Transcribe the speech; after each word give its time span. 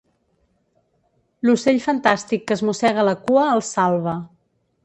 L'ocell 1.47 1.77
fantàstic 1.85 2.47
que 2.47 2.57
es 2.59 2.65
mossega 2.71 3.07
la 3.11 3.17
cua 3.29 3.47
els 3.59 3.73
salva. 3.77 4.19